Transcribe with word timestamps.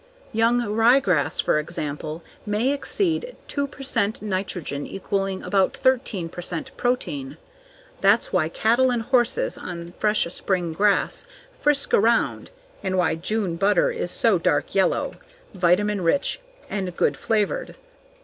Young 0.33 0.61
ryegrass, 0.61 1.39
for 1.39 1.59
example, 1.59 2.23
may 2.43 2.71
exceed 2.73 3.35
two 3.47 3.67
percent 3.67 4.19
nitrogen 4.19 4.87
equaling 4.87 5.43
about 5.43 5.77
13 5.77 6.27
percent 6.27 6.75
protein. 6.75 7.37
That's 8.01 8.33
why 8.33 8.49
cattle 8.49 8.89
and 8.89 9.03
horses 9.03 9.59
on 9.59 9.91
fresh 9.91 10.23
spring 10.33 10.73
grass 10.73 11.27
frisk 11.55 11.93
around 11.93 12.49
and 12.81 12.97
why 12.97 13.13
June 13.13 13.57
butter 13.57 13.91
is 13.91 14.09
so 14.09 14.39
dark 14.39 14.73
yellow, 14.73 15.17
vitamin 15.53 16.01
rich 16.01 16.39
and 16.67 16.97
good 16.97 17.15
flavored. 17.15 17.75